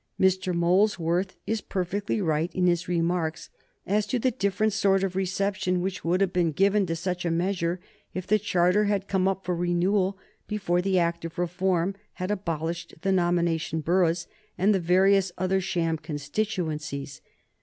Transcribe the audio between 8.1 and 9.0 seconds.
if the charter